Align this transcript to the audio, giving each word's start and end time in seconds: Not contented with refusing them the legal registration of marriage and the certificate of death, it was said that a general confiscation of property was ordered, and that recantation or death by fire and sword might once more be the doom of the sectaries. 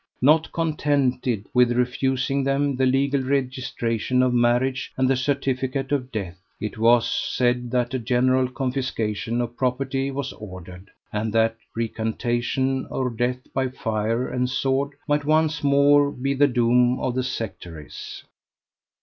Not 0.23 0.51
contented 0.51 1.45
with 1.53 1.73
refusing 1.73 2.43
them 2.43 2.75
the 2.75 2.87
legal 2.87 3.21
registration 3.21 4.23
of 4.23 4.33
marriage 4.33 4.91
and 4.97 5.07
the 5.07 5.15
certificate 5.15 5.91
of 5.91 6.11
death, 6.11 6.39
it 6.59 6.79
was 6.79 7.07
said 7.07 7.69
that 7.69 7.93
a 7.93 7.99
general 7.99 8.47
confiscation 8.49 9.41
of 9.41 9.55
property 9.55 10.09
was 10.09 10.33
ordered, 10.33 10.89
and 11.13 11.31
that 11.33 11.55
recantation 11.77 12.87
or 12.87 13.11
death 13.11 13.45
by 13.53 13.67
fire 13.67 14.27
and 14.27 14.49
sword 14.49 14.93
might 15.07 15.23
once 15.23 15.63
more 15.63 16.11
be 16.11 16.33
the 16.33 16.47
doom 16.47 16.99
of 16.99 17.13
the 17.13 17.21
sectaries. 17.23 18.23